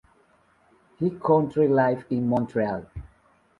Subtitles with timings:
[0.97, 2.87] He currently lives in Montreal.